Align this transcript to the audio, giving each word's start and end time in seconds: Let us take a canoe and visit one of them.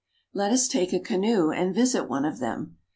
Let 0.33 0.51
us 0.51 0.67
take 0.67 0.93
a 0.93 0.99
canoe 0.99 1.51
and 1.51 1.75
visit 1.75 2.09
one 2.09 2.25
of 2.25 2.39
them. 2.39 2.77